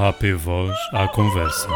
[0.00, 1.66] AP Voz à conversa.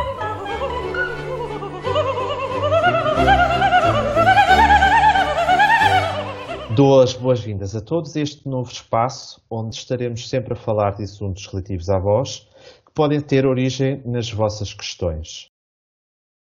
[6.76, 11.02] Dou as boas-vindas a todos a este novo espaço onde estaremos sempre a falar de
[11.02, 12.48] assuntos relativos à voz
[12.86, 15.50] que podem ter origem nas vossas questões.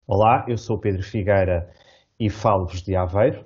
[0.06, 1.68] Olá, eu sou Pedro Figueira
[2.20, 3.44] e falo-vos de Aveiro.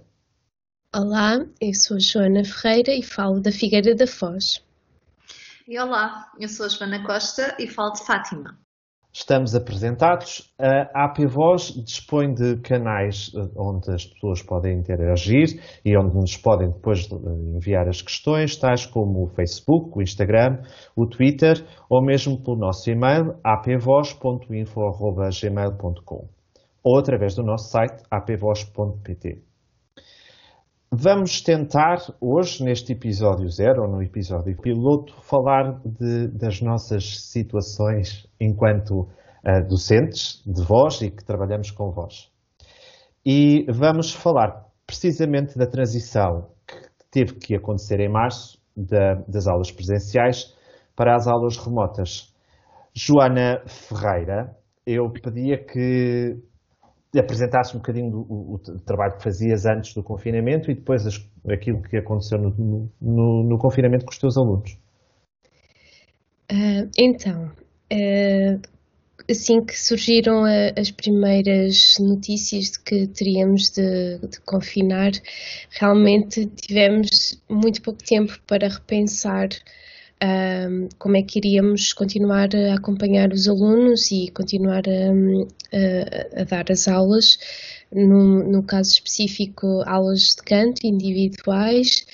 [0.94, 4.65] Olá, eu sou Joana Ferreira e falo da Figueira da Foz.
[5.68, 8.56] E olá, eu sou a Joana Costa e falo de Fátima.
[9.12, 10.54] Estamos apresentados.
[10.60, 16.38] A AP Voz dispõe de canais eh, onde as pessoas podem interagir e onde nos
[16.38, 17.16] podem depois eh,
[17.56, 20.62] enviar as questões, tais como o Facebook, o Instagram,
[20.96, 26.30] o Twitter ou mesmo pelo nosso e-mail apvoz.info.gmail.com
[26.84, 29.45] ou através do nosso site apvoz.pt.
[30.98, 38.26] Vamos tentar hoje, neste episódio zero, ou no episódio piloto, falar de, das nossas situações
[38.40, 42.32] enquanto uh, docentes de voz e que trabalhamos com voz.
[43.26, 46.78] E vamos falar precisamente da transição que
[47.12, 50.56] teve que acontecer em março da, das aulas presenciais
[50.96, 52.34] para as aulas remotas.
[52.94, 54.56] Joana Ferreira,
[54.88, 56.38] eu pedia que
[57.20, 61.28] apresentasse um bocadinho do, o, o, trabalho que fazias antes do confinamento e depois as,
[61.50, 64.78] aquilo que aconteceu no, no, no, confinamento com os teus alunos.
[66.52, 67.52] Uh, então,
[67.92, 68.62] uh,
[69.30, 75.12] assim que surgiram a, as primeiras notícias de que teríamos de, de, confinar,
[75.72, 79.50] realmente tivemos muito pouco tempo para repensar
[80.24, 86.44] um, como é que iríamos continuar a acompanhar os alunos e continuar a, a, a
[86.46, 87.38] dar as aulas,
[87.92, 92.06] no, no, caso específico, aulas de canto individuais.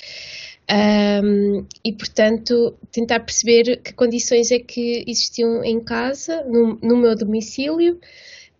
[0.71, 7.15] Um, e, portanto, tentar perceber que condições é que existiam em casa, no, no meu
[7.15, 7.99] domicílio,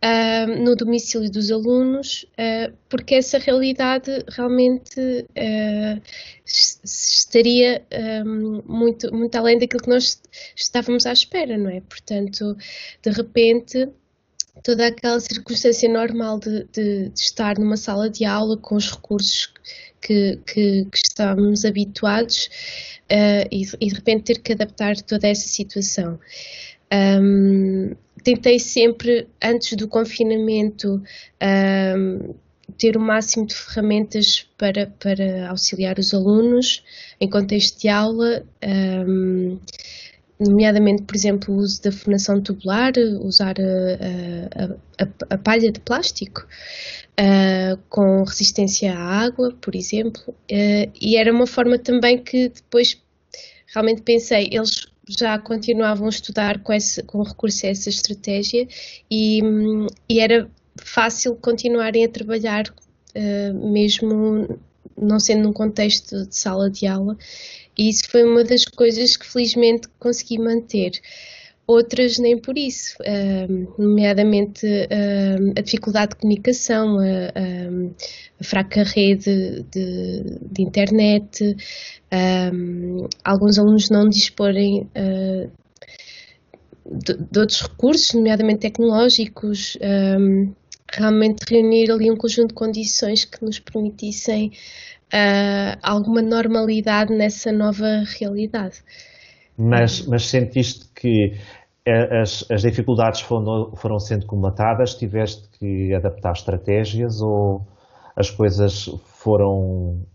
[0.04, 6.02] uh, no domicílio dos alunos, uh, porque essa realidade realmente uh,
[6.84, 7.86] estaria
[8.26, 10.22] um, muito, muito além daquilo que nós
[10.56, 11.82] estávamos à espera, não é?
[11.82, 12.58] Portanto,
[13.02, 13.90] de repente
[14.64, 19.52] toda aquela circunstância normal de, de, de, estar numa sala de aula com os recursos
[20.02, 22.50] que, que, que estávamos habituados
[23.10, 26.20] uh, e, e, de repente ter que adaptar toda essa situação.
[26.94, 31.02] Um, tentei sempre, antes do confinamento,
[31.42, 32.34] um,
[32.78, 36.84] ter o máximo de ferramentas para, para auxiliar os alunos
[37.20, 38.44] em contexto de aula,
[39.08, 39.60] um,
[40.40, 45.80] nomeadamente, por exemplo, o uso da formação tubular, usar a, a, a, a palha de
[45.80, 46.48] plástico.
[47.20, 53.00] Uh, com resistência à água, por exemplo, uh, e era uma forma também que depois
[53.68, 54.88] realmente pensei, eles
[55.20, 58.68] já continuavam a estudar com, esse, com recurso a essa estratégia
[59.10, 59.42] e,
[60.10, 64.60] e era fácil continuarem a trabalhar uh, mesmo
[64.98, 67.18] não sendo num contexto de sala de aula
[67.78, 70.92] e isso foi uma das coisas que felizmente consegui manter.
[71.74, 79.64] Outras nem por isso, uh, nomeadamente uh, a dificuldade de comunicação, a, a fraca rede
[79.72, 81.56] de, de internet,
[83.24, 85.50] alguns alunos não disporem uh,
[86.86, 89.78] de, de, outros recursos, nomeadamente tecnológicos,
[90.92, 94.52] realmente reunir ali um conjunto de condições que nos permitissem
[95.14, 98.80] uh, alguma normalidade nessa nova realidade.
[99.58, 101.34] Mas, mas sentiste que
[101.86, 107.66] as, as dificuldades foram, foram sendo comatadas, tiveste que adaptar estratégias ou
[108.16, 110.06] as coisas foram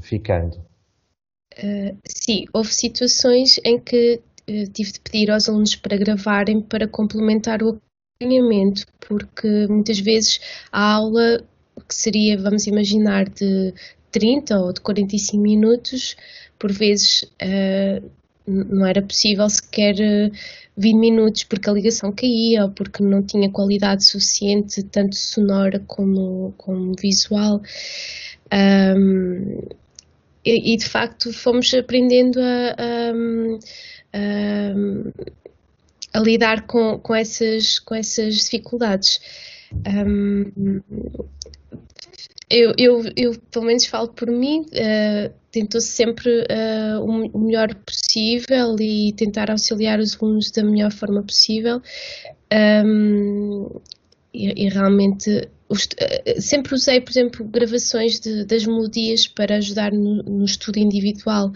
[0.00, 0.56] ficando?
[1.58, 6.86] Uh, sim, houve situações em que uh, tive de pedir aos alunos para gravarem para
[6.88, 7.78] complementar o
[8.20, 11.42] acompanhamento, porque muitas vezes a aula,
[11.88, 13.74] que seria, vamos imaginar, de
[14.12, 16.16] 30 ou de 45 minutos,
[16.58, 18.10] por vezes uh,
[18.46, 19.94] não era possível sequer
[20.76, 26.54] 20 minutos porque a ligação caía ou porque não tinha qualidade suficiente, tanto sonora como,
[26.56, 27.60] como visual.
[28.52, 29.60] Um,
[30.44, 33.12] e, e, de facto fomos aprendendo a, a,
[34.14, 34.72] a,
[36.18, 39.20] a lidar com, com, essas, com essas dificuldades.
[39.86, 40.80] Um,
[42.50, 48.76] eu, eu, eu, pelo menos falo por mim, uh, tentou sempre uh, o melhor possível
[48.80, 51.80] e tentar auxiliar os alunos da melhor forma possível.
[52.52, 53.80] Um,
[54.34, 60.22] e, e, realmente uh, sempre usei, por exemplo, gravações de, das melodias para ajudar no,
[60.22, 61.52] no, estudo individual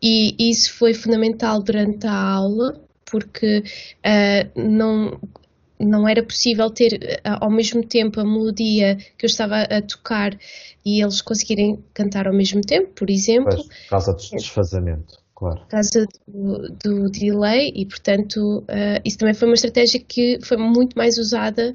[0.00, 3.64] e isso foi fundamental durante a aula porque
[4.04, 5.18] uh, não,
[5.78, 10.36] não era possível ter ao mesmo tempo a melodia que eu estava a tocar
[10.84, 13.54] e eles conseguirem cantar ao mesmo tempo, por exemplo.
[13.54, 15.60] Pois, por causa do desfazamento, claro.
[15.60, 20.56] Por causa do, do delay e, portanto, uh, isso também foi uma estratégia que foi
[20.56, 21.74] muito mais usada,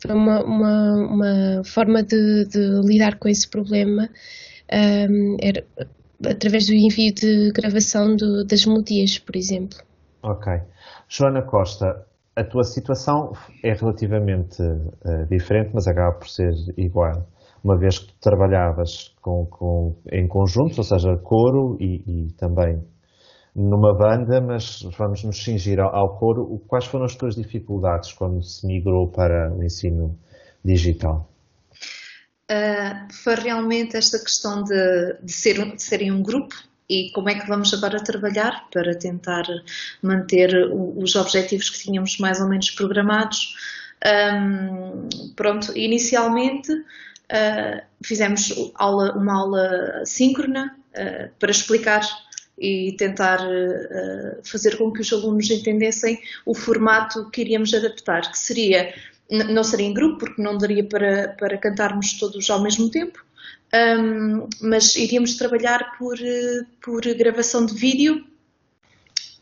[0.00, 4.08] foi uma, uma, uma forma de, de, lidar com esse problema.
[4.72, 5.64] Um, era
[6.24, 9.78] através do envio de gravação do, das melodias, por exemplo.
[10.22, 10.52] Ok.
[11.08, 12.06] Joana Costa,
[12.40, 13.32] a tua situação
[13.62, 17.26] é relativamente uh, diferente, mas acaba por ser igual,
[17.62, 22.82] uma vez que tu trabalhavas com, com, em conjunto, ou seja, coro e, e, também
[23.54, 26.58] numa banda, mas vamos nos cingir ao, ao coro.
[26.66, 30.18] Quais foram as tuas dificuldades quando se migrou para o ensino
[30.64, 31.28] digital?
[32.50, 36.54] Uh, foi realmente esta questão de, de, ser, de serem um grupo
[36.90, 39.44] e como é que vamos agora trabalhar para tentar
[40.02, 43.54] manter os objetivos que tínhamos mais ou menos programados.
[44.04, 52.02] Um, pronto, inicialmente uh, fizemos aula, uma aula síncrona uh, para explicar
[52.58, 58.38] e tentar uh, fazer com que os alunos entendessem o formato que iríamos adaptar, que
[58.38, 58.92] seria,
[59.30, 63.24] não seria em grupo, porque não daria para, para cantarmos todos ao mesmo tempo,
[63.74, 66.18] um, mas iríamos trabalhar por,
[66.82, 68.26] por gravação de vídeo.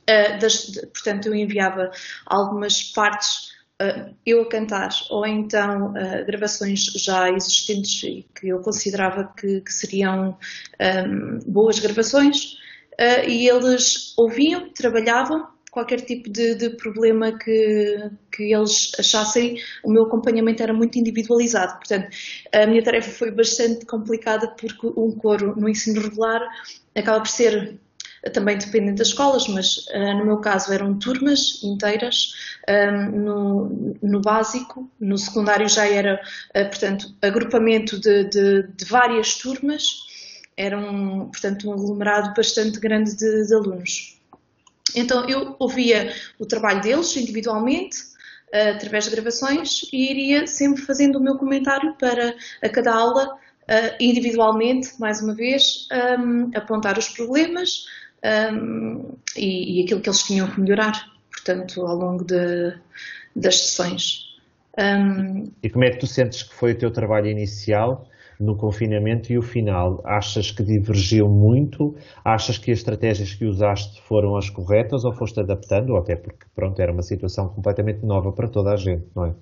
[0.09, 1.91] Uh, das, de, portanto, eu enviava
[2.27, 3.51] algumas partes
[3.83, 9.61] uh, eu a cantar, ou então uh, gravações já existentes e que eu considerava que,
[9.61, 10.39] que seriam
[10.81, 12.57] um, boas gravações,
[13.29, 20.05] e eles ouviam, trabalhavam qualquer tipo de, de, problema que, que eles achassem, o meu
[20.05, 21.75] acompanhamento era muito individualizado.
[21.79, 22.09] Portanto,
[22.53, 26.41] a minha tarefa foi bastante complicada porque um coro no ensino regular
[26.95, 27.79] acaba por ser
[28.33, 32.33] também dependente das escolas, mas uh, no meu caso eram turmas inteiras,
[32.69, 36.21] um, no, no, básico, no secundário já era,
[36.57, 39.85] uh, portanto, agrupamento de, de, de, várias turmas,
[40.57, 44.18] era um, portanto, um aglomerado bastante grande de, de alunos.
[44.95, 47.99] Então eu ouvia o trabalho deles individualmente,
[48.53, 53.35] uh, através de gravações, e iria sempre fazendo o meu comentário para a cada aula,
[53.35, 55.89] uh, individualmente, mais uma vez,
[56.19, 57.85] um, apontar os problemas
[58.53, 62.75] um, e, e, aquilo que eles tinham que melhorar, portanto, ao longo de,
[63.35, 64.28] das sessões.
[64.79, 68.07] Um, e como é que tu sentes que foi o teu trabalho inicial
[68.39, 70.01] no confinamento e o final?
[70.07, 71.97] Achas que divergiu muito?
[72.25, 75.91] Achas que as estratégias que usaste foram as corretas ou foste adaptando?
[75.91, 79.35] Ou até porque, pronto, era uma situação completamente nova para toda a gente, não é?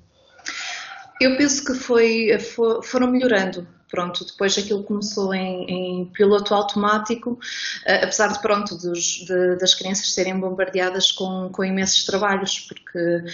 [1.21, 7.33] Eu penso que foi, for, foram melhorando pronto, depois aquilo começou em, em piloto automático,
[7.33, 13.25] uh, apesar de, pronto, dos, de, das crianças serem bombardeadas com, com imensos trabalhos, porque,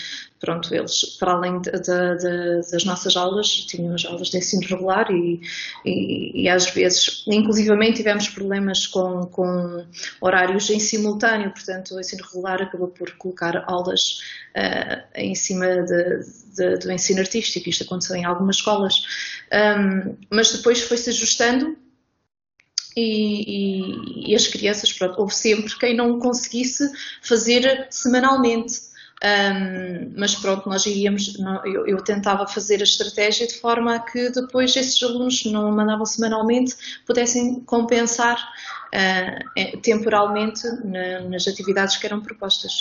[0.40, 5.10] pronto, eles, para além de, de, das nossas aulas, tinham as aulas de ensino regular
[5.10, 5.40] e,
[5.84, 9.84] e, e, às vezes, inclusivamente, tivemos problemas com, com
[10.20, 14.18] horários em simultâneo, portanto, o ensino regular acabou por colocar aulas
[14.56, 15.66] uh, em cima
[16.82, 18.94] do ensino artístico, isto aconteceu em algumas escolas.
[19.52, 21.76] Um, mas depois foi-se ajustando
[22.96, 26.90] e, e, e, as crianças, pronto, houve sempre quem não conseguisse
[27.22, 28.92] fazer semanalmente.
[29.24, 34.00] Um, mas pronto, nós iríamos, não, eu, eu, tentava fazer a estratégia de forma a
[34.00, 36.74] que depois esses alunos não mandavam semanalmente
[37.06, 42.72] pudessem compensar uh, temporalmente na, nas atividades que eram propostas.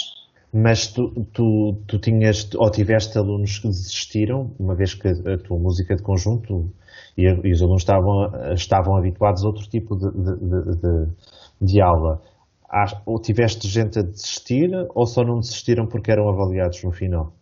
[0.51, 5.60] Mas tu, tu, tu tinhas ou tiveste alunos que desistiram, uma vez que a tua
[5.60, 6.74] música de conjunto
[7.18, 11.08] e, e os alunos estavam, estavam habituados a outro tipo de, de, de,
[11.62, 12.22] de aula.
[13.06, 17.36] Ou tiveste gente a desistir ou só não desistiram porque eram avaliados no final?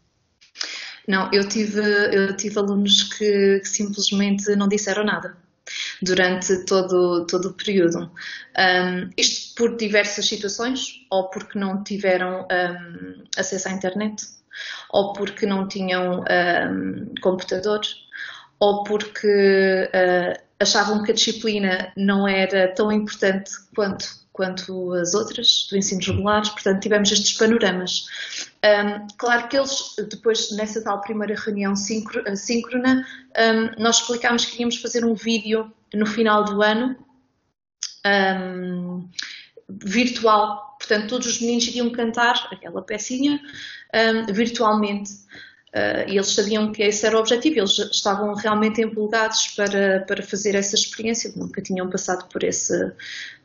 [1.08, 5.36] Não, eu tive, eu tive alunos que, que simplesmente não disseram nada
[6.02, 8.12] durante todo, todo o período.
[8.58, 14.24] Um, isto por diversas situações, ou porque não tiveram um, acesso à internet,
[14.92, 17.82] ou porque não tinham um, computador,
[18.60, 25.68] ou porque uh, achavam que a disciplina não era tão importante quanto quanto as outras
[25.70, 28.06] do ensino regular, portanto tivemos estes panoramas.
[28.64, 33.06] Um, claro que eles, depois nessa tal primeira reunião síncrona,
[33.38, 36.96] um, nós explicámos que queríamos fazer um vídeo no final do ano
[38.08, 39.10] um,
[39.68, 43.42] virtual, portanto todos os meninos iriam cantar aquela pecinha
[44.32, 45.12] virtualmente.
[45.76, 50.24] Uh, e eles sabiam que esse era o objetivo, eles estavam realmente empolgados para, para
[50.24, 52.92] fazer essa experiência, nunca tinham passado por esse,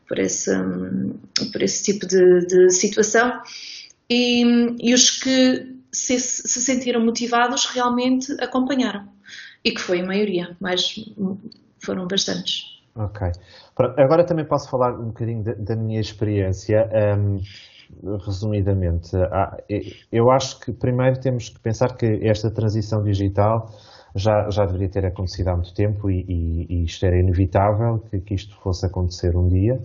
[0.09, 1.19] por esse, um,
[1.52, 3.43] por esse tipo de, de situação.
[4.09, 4.43] E,
[4.81, 9.07] e, os que se, se, sentiram motivados realmente acompanharam.
[9.62, 10.95] E que foi a maioria, mas
[11.78, 12.64] foram bastantes.
[12.95, 13.33] Ok.
[13.97, 16.88] Agora também posso falar um bocadinho da, da minha experiência.
[17.19, 17.40] Um,
[18.25, 19.11] resumidamente,
[20.11, 23.69] eu acho que primeiro temos que pensar que esta transição digital
[24.14, 28.21] já, já deveria ter acontecido há muito tempo e, e, e isto era inevitável que,
[28.21, 29.79] que, isto fosse acontecer um dia.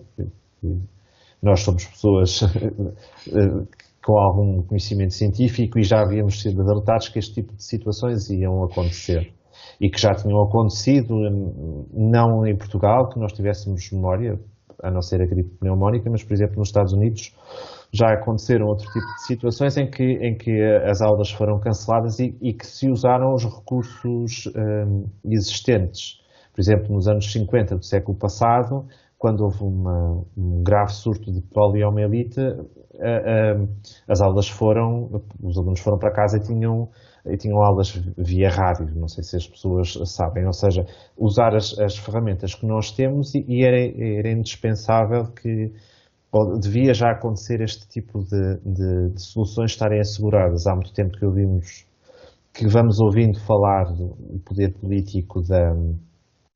[1.42, 2.40] Nós somos pessoas
[4.04, 8.62] com algum conhecimento científico e já havíamos sido alertados que este tipo de situações iam
[8.64, 9.32] acontecer
[9.80, 11.14] e que já tinham acontecido,
[11.92, 14.38] não em Portugal, que nós tivéssemos memória,
[14.82, 17.34] a não ser a gripe pneumónica, mas, por exemplo, nos Estados Unidos
[17.92, 22.36] já aconteceram outro tipo de situações em que, em que as aulas foram canceladas e,
[22.40, 26.20] e que se usaram os recursos um, existentes.
[26.52, 28.86] Por exemplo, nos anos 50 do século passado,
[29.18, 32.40] quando houve uma, um grave surto de poliomielite,
[34.08, 36.88] as aulas foram, os alunos foram para casa e tinham,
[37.26, 40.84] e tinham aulas via rádio, não sei se as pessoas sabem, ou seja,
[41.16, 45.72] usar as, as ferramentas que nós temos e, e era, era indispensável que
[46.60, 50.66] devia já acontecer este tipo de, de, de, soluções estarem asseguradas.
[50.66, 51.86] Há muito tempo que ouvimos,
[52.52, 55.74] que vamos ouvindo falar do poder político da,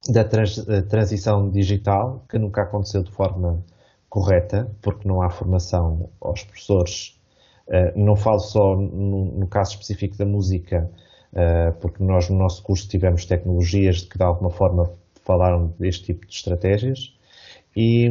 [0.08, 3.64] da trans, transição digital, que nunca aconteceu de forma
[4.08, 7.18] correta, porque não há formação aos professores.
[7.66, 10.88] Uh, não falo só no, no, caso específico da música,
[11.32, 14.88] uh, porque nós no nosso curso tivemos tecnologias que de alguma forma
[15.24, 17.16] falaram deste tipo de estratégias.
[17.76, 18.08] E,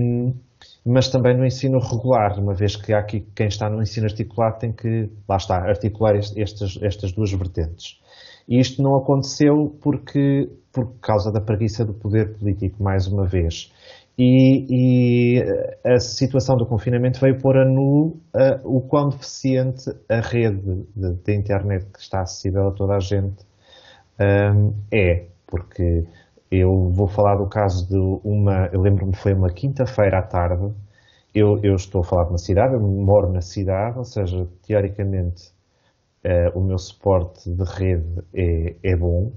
[0.86, 4.60] mas também no ensino regular, uma vez que há aqui quem está no ensino articulado
[4.60, 8.00] tem que, lá está, articular estas, estas duas vertentes.
[8.48, 13.72] E isto não aconteceu porque, por causa da preguiça do poder político, mais uma vez.
[14.18, 15.44] E, e
[15.84, 21.14] a situação do confinamento veio pôr a nu uh, o quão deficiente a rede de,
[21.16, 23.44] de, internet que está acessível a toda a gente
[24.20, 26.06] um, é, porque
[26.54, 28.70] eu vou falar do caso de uma.
[28.72, 30.72] Eu lembro-me foi uma quinta-feira à tarde.
[31.34, 35.52] Eu, eu, estou a falar de uma cidade, eu moro na cidade, ou seja, teoricamente
[36.24, 39.32] uh, o meu suporte de rede é, é bom.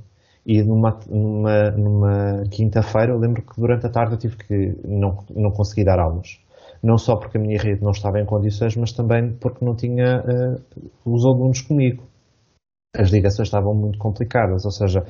[0.44, 5.24] E numa, numa, numa quinta-feira, eu lembro que durante a tarde eu tive que não,
[5.34, 6.38] não consegui dar aulas.
[6.82, 10.20] Não só porque a minha rede não estava em condições, mas também porque não tinha
[10.20, 12.04] uh, os alunos comigo.
[12.94, 15.04] As ligações estavam muito complicadas, ou seja,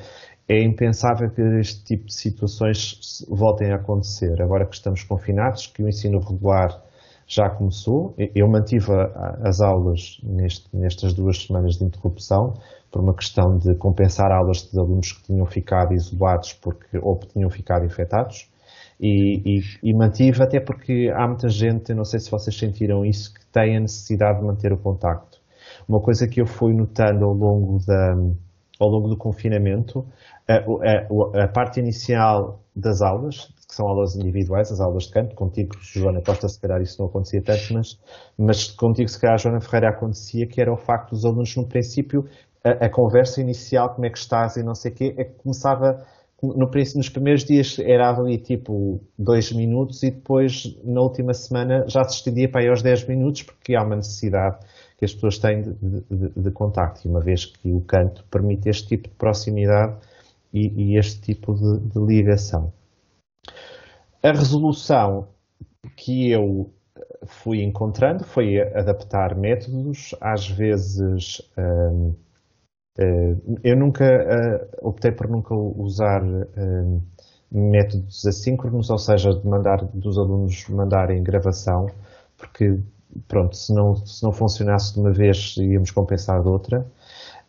[0.49, 4.41] é impensável que este tipo de situações voltem a acontecer.
[4.41, 6.83] Agora que estamos confinados, que o ensino regular
[7.27, 8.93] já começou, eu mantive
[9.43, 12.55] as aulas neste, nestas duas semanas de interrupção,
[12.91, 17.27] por uma questão de compensar aulas de alunos que tinham ficado isolados porque, ou que
[17.29, 18.49] tinham ficado infectados.
[18.99, 23.35] E, e, e, mantive até porque há muita gente, não sei se vocês sentiram isso,
[23.35, 25.39] que tem a necessidade de manter o contacto.
[25.87, 28.15] Uma coisa que eu fui notando ao longo, da,
[28.79, 30.07] ao longo do confinamento.
[30.49, 35.35] A, a, a, parte inicial das aulas, que são aulas individuais, as aulas de canto,
[35.35, 37.99] contigo, Joana Costa, se calhar isso não acontecia tanto, mas,
[38.37, 42.27] mas contigo, se calhar, Joana Ferreira, acontecia, que era o facto dos alunos, no princípio,
[42.63, 45.35] a, a conversa inicial, como é que estás e não sei o quê, é que
[45.35, 46.07] começava,
[46.43, 52.05] no, nos primeiros dias era ali tipo dois minutos e depois, na última semana, já
[52.05, 54.59] se estendia para aí aos 10 minutos, porque há uma necessidade
[54.97, 58.69] que as pessoas têm de, de, de, contacto, e uma vez que o canto permite
[58.69, 59.97] este tipo de proximidade,
[60.53, 62.73] e, e este tipo de, de ligação.
[64.23, 65.29] A resolução
[65.97, 66.73] que eu
[67.27, 72.15] fui encontrando foi adaptar métodos, às vezes hum,
[72.99, 77.01] hum, eu nunca uh, optei por nunca usar hum,
[77.51, 81.87] métodos assíncronos, ou seja, de mandar dos alunos mandarem gravação,
[82.37, 82.79] porque
[83.29, 86.87] pronto, se não, se não funcionasse de uma vez íamos compensar de outra.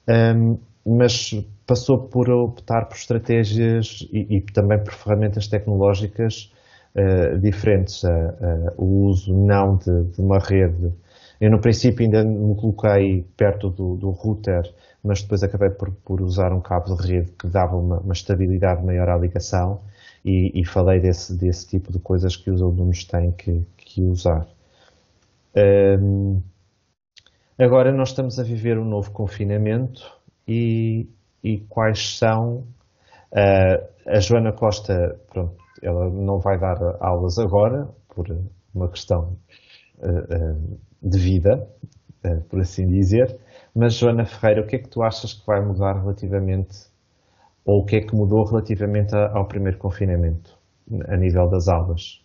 [0.07, 1.35] Um, mas
[1.65, 6.51] passou por optar por estratégias e, e também por ferramentas tecnológicas
[6.95, 8.03] uh, diferentes.
[8.77, 10.93] O uso não de, de, uma rede.
[11.41, 14.63] Eu, no princípio, ainda me coloquei perto do, do router,
[15.03, 18.83] mas depois acabei por, por, usar um cabo de rede que dava uma, uma estabilidade
[18.83, 19.81] maior à ligação
[20.25, 24.47] e, e, falei desse, desse tipo de coisas que os alunos têm que, que usar.
[25.57, 26.43] Um,
[27.57, 30.01] agora nós estamos a viver um novo confinamento
[30.47, 31.09] e,
[31.43, 32.67] e quais são.
[33.31, 38.25] Uh, a Joana Costa, pronto, ela não vai dar aulas agora, por
[38.73, 39.37] uma questão
[39.97, 41.67] uh, uh, de vida,
[42.49, 43.39] por assim dizer,
[43.73, 46.75] mas Joana Ferreira, o que é que tu achas que vai mudar relativamente,
[47.65, 50.57] ou o que é que mudou relativamente ao primeiro confinamento,
[51.07, 52.21] a nível das aulas?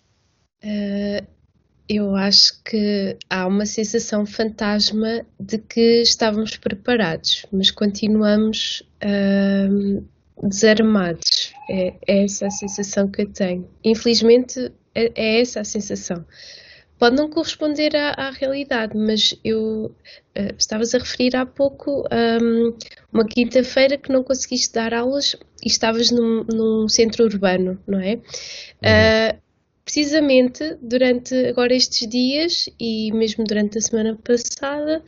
[1.89, 10.05] Eu acho que há uma sensação fantasma de que estávamos preparados, mas continuamos hum,
[10.43, 11.53] desarmados.
[11.71, 13.69] É, é, essa a sensação que eu tenho.
[13.85, 16.25] Infelizmente, é, é essa a sensação.
[16.99, 19.87] Pode não corresponder à, à realidade, mas eu
[20.37, 22.77] uh, estavas a referir há pouco um,
[23.13, 25.35] uma quinta-feira que não conseguiste dar aulas
[25.65, 28.15] e estavas num, num centro urbano, não é?
[28.15, 28.21] Uhum.
[28.21, 29.42] Uh,
[29.85, 35.03] precisamente durante agora estes dias e mesmo durante a semana passada,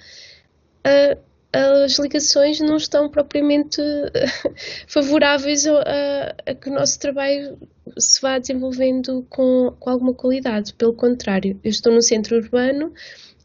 [0.87, 3.81] uh, as ligações não estão propriamente
[4.89, 7.57] favoráveis a, a, que o nosso trabalho
[7.97, 10.75] se vá desenvolvendo com, com alguma qualidade.
[10.75, 12.93] Pelo contrário, eu estou no centro urbano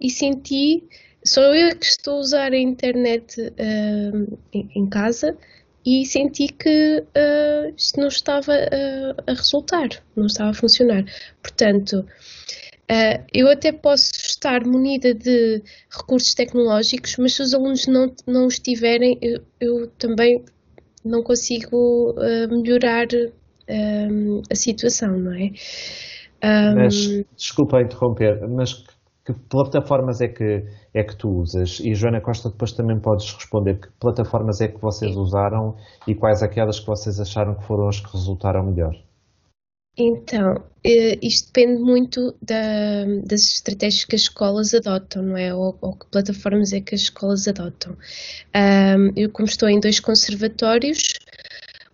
[0.02, 0.84] e senti,
[1.24, 5.38] sou eu que estou a usar a internet uh, em, em, casa
[5.86, 11.04] e senti que uh, isto não estava uh, a resultar, não estava a funcionar.
[11.42, 12.06] Portanto,
[12.92, 15.62] Uh, eu até posso estar munida de
[15.96, 20.44] recursos tecnológicos, mas se os alunos não, não os tiverem, eu, eu também
[21.06, 22.16] não consigo
[22.50, 23.06] melhorar
[24.50, 25.52] a situação, não é?
[26.44, 26.76] Um...
[26.78, 26.96] Mas,
[27.38, 28.84] desculpa interromper, mas
[29.34, 31.80] que, plataformas é que, é que tu usas?
[31.80, 35.76] E Joana Costa, depois também podes responder que plataformas é que vocês usaram
[36.08, 38.96] e quais aquelas que vocês acharam que foram as que resultaram melhor?
[39.98, 45.54] Então, eh, isto depende muito da, das estratégias que as escolas adotam, não é?
[45.54, 47.98] Ou, ou que plataformas é que as escolas adotam.
[48.56, 51.02] Um, eu, como estou em dois conservatórios,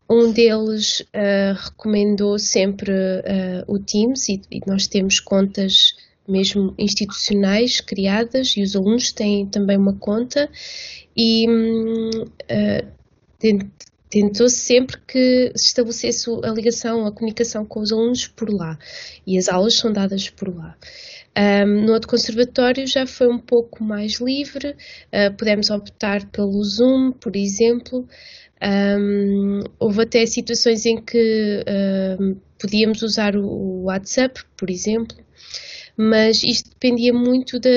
[0.09, 5.95] um deles uh, recomendou sempre uh, o Teams e, e, nós temos contas
[6.27, 10.49] mesmo institucionais criadas e os alunos têm também uma conta
[11.15, 12.95] e uh,
[14.09, 18.77] tentou sempre que se estabelecesse a ligação, a comunicação com os alunos por lá
[19.25, 20.77] e as aulas são dadas por lá.
[21.37, 27.11] Um, no outro conservatório já foi um pouco mais livre, uh, pudemos optar pelo Zoom,
[27.11, 28.07] por exemplo.
[28.97, 35.17] Um, houve até situações em que uh, podíamos usar o WhatsApp, por exemplo
[35.97, 37.69] mas isto dependia muito da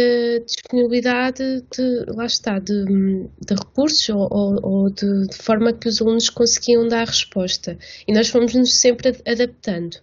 [0.45, 4.29] disponibilidade de, lá está, de, de recursos ou,
[4.63, 7.79] ou, de, de, forma que os alunos conseguiam dar resposta.
[8.07, 9.97] E nós fomos-nos sempre adaptando.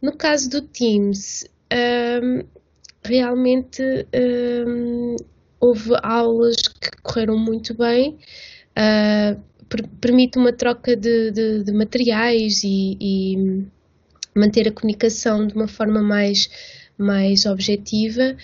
[0.00, 1.48] No caso do Teams,
[2.22, 2.44] um,
[3.02, 3.82] realmente
[4.66, 5.16] um,
[5.58, 8.18] houve aulas que correram muito bem,
[8.76, 13.66] uh, per permite uma troca de, de, de materiais e, e
[14.34, 18.36] manter a comunicação de uma forma mais mais objetiva.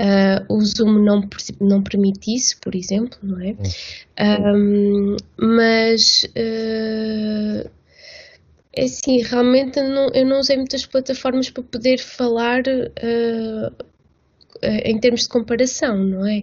[0.00, 1.28] Uh, o Zoom não,
[1.60, 3.54] não permite isso, por exemplo, não é?
[4.20, 7.70] Um, mas uh,
[8.74, 13.84] é assim, realmente eu não, eu não usei muitas plataformas para poder falar uh,
[14.62, 16.42] em termos de comparação, não é?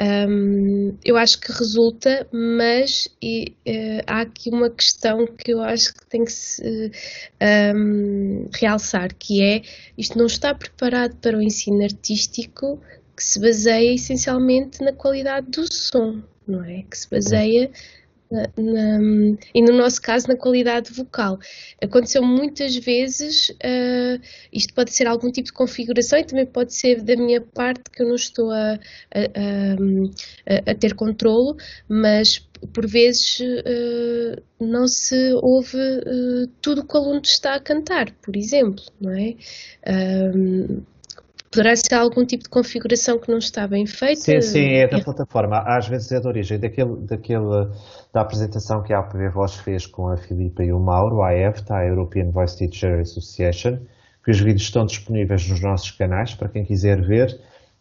[0.00, 5.94] Um, eu acho que resulta, mas e, uh, há aqui uma questão que eu acho
[5.94, 6.90] que tem que se
[7.76, 9.62] um, realçar, que é
[9.96, 12.80] isto não está preparado para o ensino artístico
[13.16, 16.82] que se baseia essencialmente na qualidade do som, não é?
[16.82, 17.70] Que se baseia
[18.56, 18.98] na,
[19.54, 21.38] e no nosso caso na qualidade vocal.
[21.82, 24.20] Aconteceu muitas vezes, uh,
[24.52, 28.02] isto pode ser algum tipo de configuração e também pode ser da minha parte que
[28.02, 29.20] eu não estou a, a,
[30.46, 31.56] a, a ter controlo,
[31.88, 37.60] mas por vezes uh, não se ouve uh, tudo o que o aluno está a
[37.60, 39.34] cantar, por exemplo, não é?
[41.54, 44.20] Poderá ser algum tipo de configuração que não está bem feita?
[44.20, 45.62] Sim, sim, é da plataforma.
[45.64, 47.70] Às vezes é de origem daquele, daquele,
[48.12, 51.76] da apresentação que a APV Voz fez com a Filipa e o Mauro, a EFTA,
[51.76, 53.78] a European Voice Teacher Association,
[54.24, 57.28] que os vídeos estão disponíveis nos nossos canais para quem quiser ver.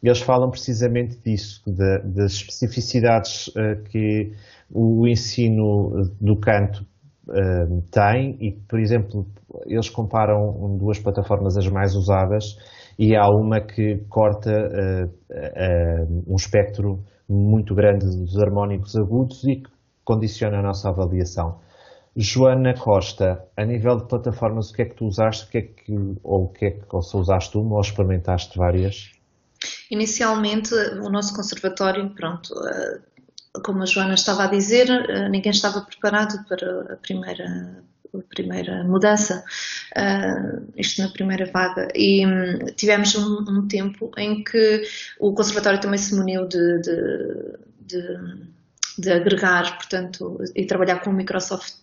[0.03, 4.33] Eles falam precisamente disso, de, das especificidades uh, que
[4.69, 6.85] o ensino do canto
[7.27, 9.25] uh, tem e, por exemplo,
[9.65, 12.55] eles comparam duas plataformas as mais usadas
[12.97, 19.57] e há uma que corta uh, uh, um espectro muito grande dos harmónicos agudos e
[19.57, 19.69] que
[20.03, 21.59] condiciona a nossa avaliação.
[22.15, 25.61] Joana Costa, a nível de plataformas, o que é que tu usaste, o que é
[25.61, 29.11] que, ou o que é que ou só usaste uma ou experimentaste várias?
[29.89, 33.01] Inicialmente, o nosso conservatório, pronto, eh,
[33.65, 34.87] como a Joana estava a dizer,
[35.31, 37.83] ninguém estava preparado para a primeira
[38.21, 39.43] primeira mudança,
[39.97, 44.83] uh, isto na primeira vaga, e um, tivemos um, um, tempo em que
[45.19, 48.53] o Conservatório também se muniu de, de, de
[48.97, 51.73] de agregar, portanto, e trabalhar com o Microsoft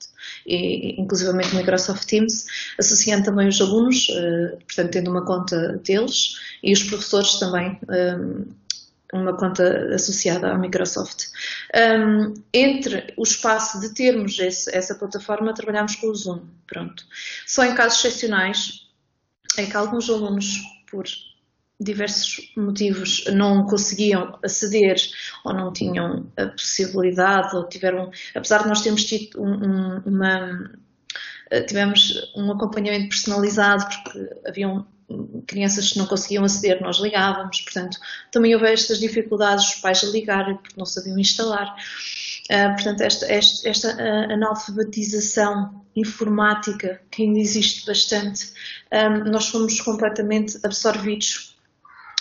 [0.47, 2.45] e inclusivamente o Microsoft Teams,
[2.79, 8.47] associando também os alunos, uh, portanto, tendo uma conta deles, e os professores também, um,
[9.13, 11.27] uma conta associada à Microsoft.
[11.75, 17.05] Um, entre o espaço de termos esse, essa plataforma, trabalhamos com o Zoom, pronto.
[17.47, 18.89] Só em casos excepcionais
[19.59, 21.05] é que alguns alunos, por
[21.81, 24.97] diversos motivos não conseguiam aceder
[25.45, 30.71] ou não tinham a possibilidade ou tiveram, apesar de nós termos tido um, uma
[31.67, 34.87] tivemos um acompanhamento personalizado porque haviam
[35.47, 37.99] crianças que não conseguiam aceder, nós ligávamos, portanto,
[38.31, 41.75] também houve estas dificuldades, os pais a ligarem porque não sabiam instalar.
[42.51, 48.53] Uh, portanto, esta, esta, esta uh, analfabetização informática, que ainda existe bastante,
[48.93, 51.57] um, nós fomos completamente absorvidos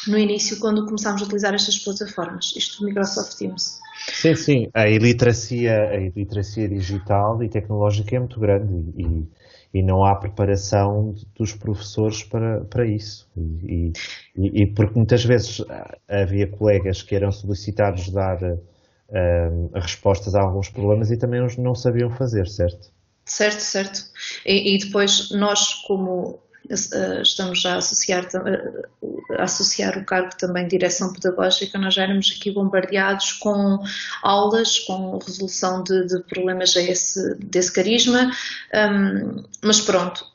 [0.08, 3.80] no início quando começámos a utilizar estas plataformas, isto do Microsoft Teams.
[4.14, 9.28] Sim, sim, a iliteracia, a iliteracia digital e tecnológica é muito grande e,
[9.74, 13.28] e não há preparação dos professores para, para isso.
[13.38, 13.94] E,
[14.36, 15.64] e, e porque muitas vezes
[16.08, 22.10] havia colegas que eram solicitados dar uh, respostas a alguns problemas e também não sabiam
[22.10, 22.92] fazer, certo?
[23.26, 24.06] Certo, certo.
[24.44, 30.64] E, e depois nós, como eh, estamos a associar, eh, a associar o cargo também
[30.64, 33.84] de direção pedagógica, nós já éramos aqui bombardeados com
[34.22, 38.32] aulas, com resolução de, de problemas a esse, desse carisma,
[38.74, 40.26] um, mas pronto,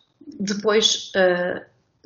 [0.40, 1.60] depois uh,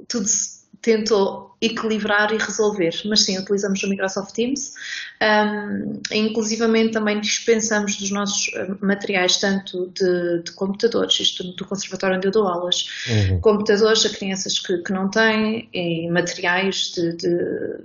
[0.06, 2.94] tudo se tentou equilibrar e resolver.
[3.04, 4.74] Mas sim, utilizamos o Microsoft Teams,
[5.20, 12.16] um, inclusivamente também dispensamos dos nossos eh, materiais tanto de, de computadores, isto do conservatório
[12.16, 13.40] onde eu dou aulas, uhum.
[13.40, 17.28] computadores a crianças que, que não têm, e materiais de, de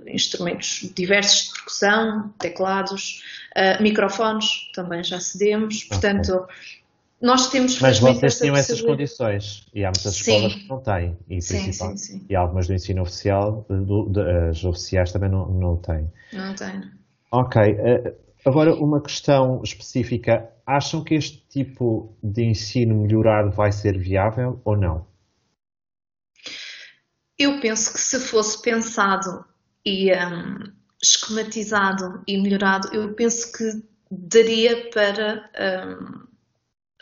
[0.06, 3.24] instrumentos diversos de percussão, teclados,
[3.56, 6.32] uh, microfones, também já cedemos, portanto...
[6.32, 6.83] Okay
[7.24, 10.32] nós temos Mas vocês tinham essas condições e há muitas sim.
[10.32, 12.26] escolas que não têm e, sim, sim, sim.
[12.28, 16.12] e algumas do ensino oficial, do, de, as oficiais também não, não têm.
[16.34, 16.82] Não têm.
[17.32, 17.62] Ok.
[17.62, 20.50] Uh, agora, uma questão específica.
[20.66, 25.06] Acham que este tipo de ensino melhorado vai ser viável ou não?
[27.38, 29.46] Eu penso que se fosse pensado
[29.84, 36.23] e um, esquematizado e melhorado, eu penso que daria para um,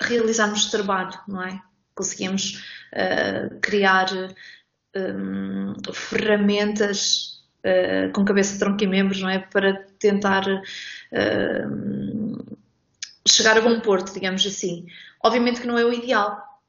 [0.02, 1.60] realizarmos trabalho, não é?
[1.94, 2.62] Conseguimos
[2.92, 4.08] uh, criar
[4.96, 9.38] um, ferramentas uh, com cabeça, tronco e membros, não é?
[9.38, 10.62] Para tentar uh,
[13.26, 14.86] chegar a bom porto, digamos assim.
[15.22, 16.60] Obviamente que não é o ideal,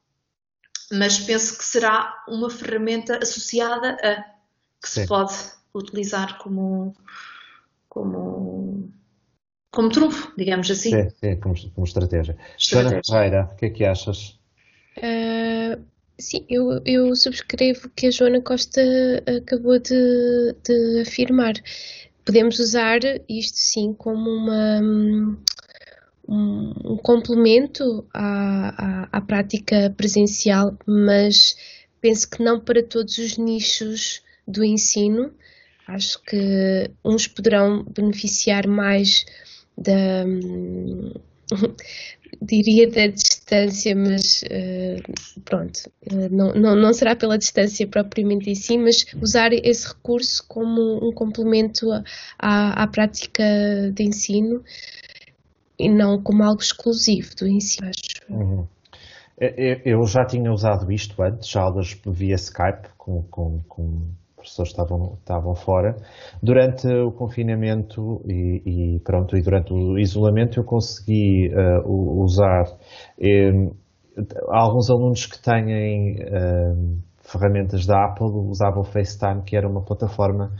[0.92, 4.22] mas penso que será uma ferramenta associada a
[4.80, 5.02] que Sim.
[5.02, 5.34] se pode
[5.74, 6.94] utilizar como,
[7.88, 8.73] como
[9.74, 10.90] como trunfo, digamos assim.
[10.90, 12.36] Sim, sim como, como estratégia.
[12.56, 14.38] Joana Ferreira, o que é que achas?
[14.96, 15.82] Uh,
[16.16, 18.80] sim, eu, eu subscrevo o que a Joana Costa
[19.26, 21.54] acabou de, de afirmar.
[22.24, 24.80] Podemos usar isto sim como uma,
[26.28, 31.56] um, um complemento à, à, à prática presencial, mas
[32.00, 35.32] penso que não para todos os nichos do ensino.
[35.86, 39.26] Acho que uns poderão beneficiar mais
[39.76, 40.24] da
[42.40, 48.54] diria da distância, mas uh, pronto, uh, não, não, não será pela distância propriamente em
[48.54, 51.90] si, mas usar esse recurso como um complemento
[52.38, 53.44] à, à prática
[53.92, 54.62] de ensino
[55.78, 58.32] e não como algo exclusivo do ensino, acho.
[58.32, 58.66] Uhum.
[59.84, 64.02] Eu já tinha usado isto antes, aulas via Skype com, com, com
[64.44, 65.96] professores estavam, estavam fora.
[66.42, 72.64] Durante o confinamento e, e pronto, e durante o isolamento eu consegui uh, usar
[74.48, 80.52] alguns alunos que têm um, ferramentas da Apple usavam o FaceTime, que era uma plataforma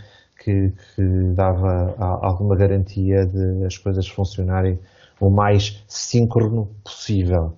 [0.42, 4.78] que, que dava alguma garantia de as coisas funcionarem
[5.20, 7.54] o mais síncrono possível.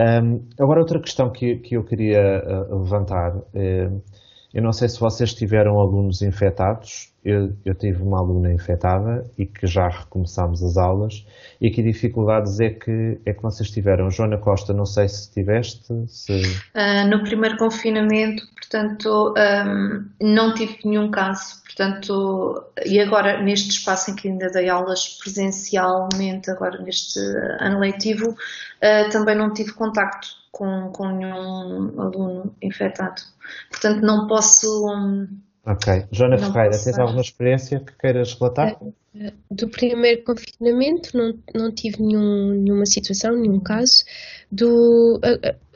[0.00, 3.36] Um, agora, outra questão que, que eu queria uh, levantar.
[3.36, 4.00] Uh,
[4.52, 7.12] eu não sei se vocês tiveram alunos infectados.
[7.22, 11.26] Eu, eu, tive uma aluna infectada e que já recomeçámos as aulas.
[11.60, 14.10] E que dificuldades é que, é que vocês tiveram?
[14.10, 15.92] Joana Costa, não sei se tiveste.
[16.06, 16.32] Se...
[16.32, 21.62] Uh, no primeiro confinamento, portanto, um, não tive nenhum caso.
[21.64, 27.20] Portanto, e agora neste espaço em que ainda dei aulas presencialmente, agora neste
[27.60, 33.22] ano letivo, uh, também não tive contacto com, com nenhum aluno infectado.
[33.70, 34.66] Portanto, não posso,
[35.64, 36.06] Ok.
[36.10, 38.76] Joana Não Ferreira, posso tens alguma experiência que queiras relatar?
[39.50, 44.04] Do primeiro confinamento não, não tive nenhum- nenhuma situação, nenhum caso.
[44.50, 45.20] Do,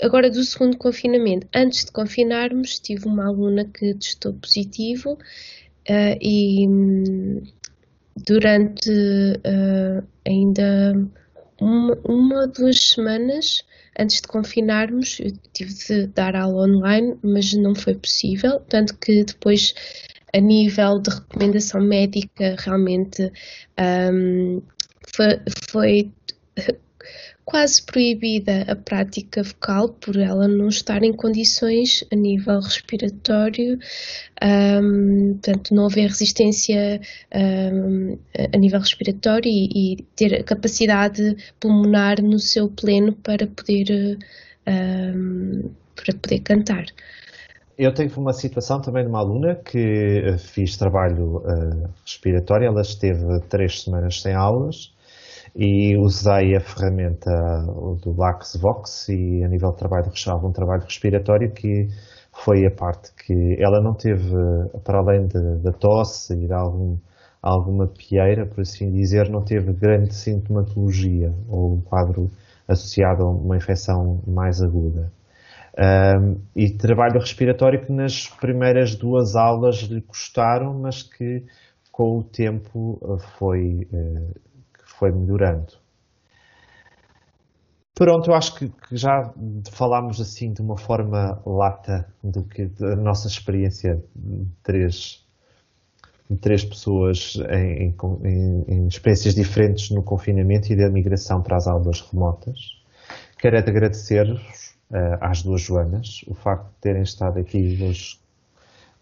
[0.03, 5.17] agora do segundo confinamento, antes de confinarmos, tive uma aluna que testou positivo
[5.89, 7.43] eh, e hum,
[8.17, 8.91] durante
[9.45, 10.95] eh, ainda
[11.63, 13.63] uma, uma duas semanas
[13.99, 19.25] antes de confinarmos, eu tive de dar aula online, mas não foi possível, tanto que
[19.25, 19.75] depois
[20.35, 23.31] a nível de recomendação médica, realmente
[24.13, 24.63] hum,
[25.15, 26.13] foi, foi
[27.45, 33.79] quase proibida a prática vocal por ela não estar em condições a nível respiratório,
[34.43, 37.01] hum, portanto, não haver resistência
[37.35, 38.19] hum,
[38.53, 44.19] a nível respiratório e, e ter a capacidade pulmonar no seu pleno para poder,
[44.67, 46.87] hum, para poder cantar.
[47.77, 52.83] Eu tive uma situação também de uma aluna que eh, fiz trabalho eh, respiratório, ela
[52.83, 54.93] esteve três semanas sem aulas
[55.55, 57.31] e usei a ferramenta
[58.03, 61.89] do LaxVox e a nível de trabalho, algum trabalho respiratório que
[62.33, 64.33] foi a parte que ela não teve,
[64.83, 65.29] para além
[65.63, 66.97] da tosse e de algum,
[67.43, 72.31] alguma pieira, por assim dizer, não teve grande sintomatologia ou um quadro
[72.67, 75.13] associado a uma infecção mais aguda.
[75.75, 81.45] Um, e trabalho respiratório que nas primeiras duas aulas lhe custaram, mas que
[81.91, 84.52] com o tempo uh, foi, que
[85.03, 85.73] foi melhorando.
[87.93, 89.35] Pronto, eu acho que, que já
[89.73, 95.27] falámos assim de uma forma lata do que da nossa experiência de três,
[96.31, 97.93] de três pessoas em,
[98.25, 102.81] em, em experiências diferentes no confinamento e da migração para as aulas remotas.
[103.39, 108.21] Quero é de agradecer-vos uh, às duas Joanas o facto de terem estado aqui hoje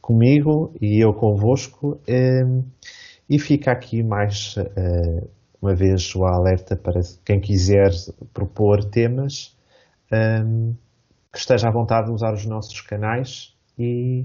[0.01, 2.01] comigo e eu convosco.
[2.09, 2.65] Um,
[3.29, 5.29] e fica aqui mais uh,
[5.61, 7.91] uma vez o alerta para quem quiser
[8.33, 9.57] propor temas
[10.13, 10.75] um,
[11.33, 14.25] que esteja à vontade de usar os nossos canais e,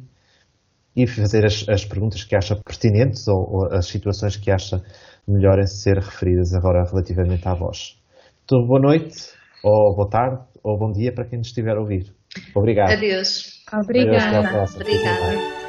[0.95, 4.82] e fazer as, as, perguntas que acha pertinentes ou, ou, as situações que acha
[5.28, 8.00] melhor em ser referidas agora relativamente à voz.
[8.43, 9.15] Então, boa noite,
[9.63, 12.13] ou boa tarde, ou bom dia para quem nos estiver a ouvir.
[12.56, 12.91] Obrigado.
[12.91, 13.63] Adeus.
[13.71, 14.48] Obrigada.
[14.48, 15.64] Adeus, Obrigada.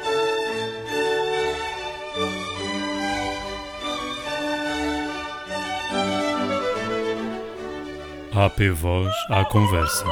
[8.39, 10.05] AP Voz à Conversa.